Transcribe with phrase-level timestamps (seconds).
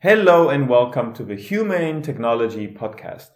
[0.00, 3.30] Hello and welcome to the Humane Technology Podcast.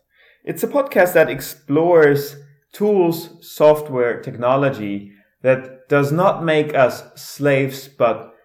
[0.44, 2.36] It's a podcast that explores
[2.72, 5.10] tools, software, technology
[5.42, 8.36] that does not make us slaves, but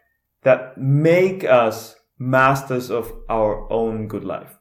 [0.41, 4.57] that make us masters of our own good life.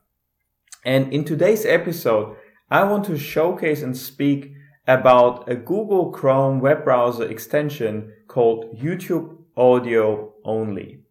[0.85, 2.37] And in today's episode,
[2.71, 4.53] I want to showcase and speak
[4.87, 11.05] about a Google Chrome web browser extension called YouTube Audio Only.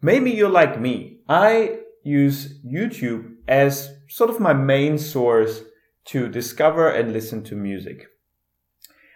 [0.00, 1.15] Maybe you're like me.
[1.28, 5.62] I use YouTube as sort of my main source
[6.06, 8.06] to discover and listen to music.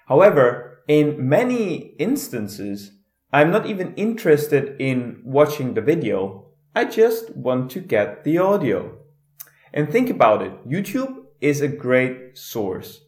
[0.07, 2.93] However, in many instances,
[3.33, 6.47] I'm not even interested in watching the video.
[6.75, 8.99] I just want to get the audio.
[9.73, 10.69] And think about it.
[10.69, 13.03] YouTube is a great source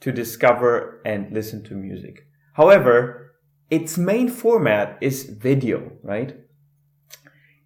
[0.00, 2.26] to discover and listen to music.
[2.54, 3.36] However,
[3.70, 6.36] its main format is video, right?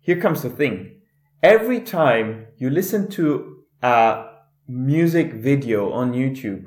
[0.04, 1.00] Here comes the thing.
[1.42, 4.26] Every time you listen to a
[4.68, 6.64] music video on YouTube,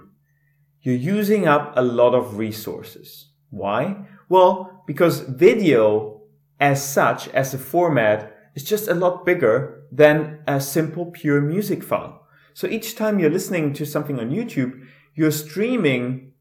[0.82, 3.30] you're using up a lot of resources.
[3.52, 4.08] Why?
[4.28, 6.24] Well, because video
[6.60, 11.84] as such, as a format, is just a lot bigger than a simple pure music
[11.84, 12.26] file.
[12.56, 14.82] So each time you're listening to something on YouTube,
[15.14, 16.32] you're streaming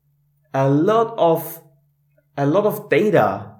[0.55, 1.61] a lot of,
[2.39, 3.56] a lot of data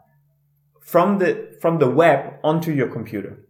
[0.87, 3.45] from the, from the web onto your computer.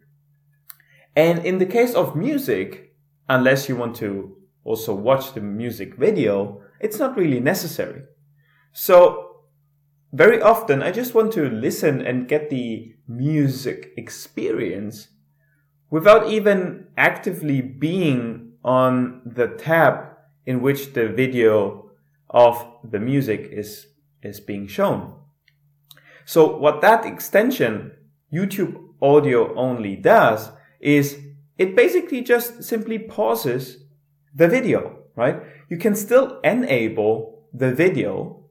[1.15, 2.95] And in the case of music,
[3.29, 8.01] unless you want to also watch the music video, it's not really necessary.
[8.73, 9.43] So
[10.11, 15.09] very often I just want to listen and get the music experience
[15.91, 20.05] without even actively being on the tab
[20.47, 21.91] in which the video
[22.31, 23.85] of the music is,
[24.23, 25.13] is being shown.
[26.27, 27.93] So what that extension,
[28.33, 31.19] YouTube audio only does is
[31.57, 33.85] it basically just simply pauses
[34.35, 35.41] the video, right?
[35.69, 38.43] You can still enable the video,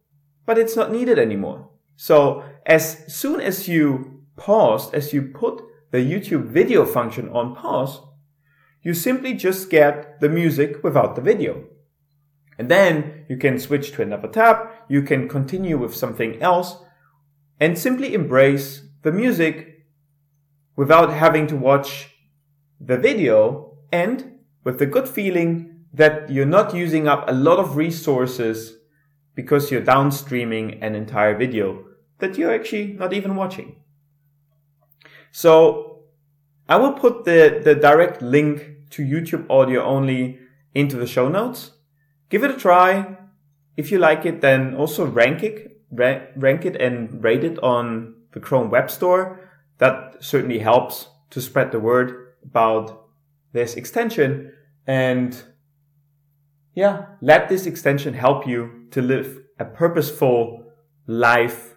[0.47, 1.69] but it's not needed anymore.
[1.97, 8.01] So as soon as you pause, as you put the YouTube video function on pause,
[8.81, 11.65] you simply just get the music without the video.
[12.59, 16.79] And then you can switch to another tab, you can continue with something else,
[17.61, 19.87] and simply embrace the music
[20.75, 22.15] without having to watch
[22.81, 27.77] the video and with the good feeling that you're not using up a lot of
[27.77, 28.75] resources
[29.35, 31.85] because you're downstreaming an entire video
[32.19, 33.77] that you're actually not even watching.
[35.31, 36.05] So
[36.69, 40.39] I will put the, the direct link to YouTube audio only
[40.75, 41.73] into the show notes.
[42.29, 43.17] Give it a try.
[43.77, 48.41] If you like it, then also rank it rank it and rate it on the
[48.41, 49.41] Chrome Web Store.
[49.79, 53.07] That certainly helps to spread the word about
[53.53, 54.53] this extension.
[54.87, 55.43] And
[56.75, 60.73] yeah, let this extension help you to live a purposeful
[61.07, 61.75] life,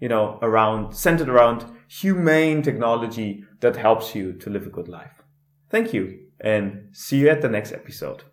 [0.00, 5.22] you know, around, centered around humane technology that helps you to live a good life.
[5.70, 8.24] Thank you and see you at the next episode.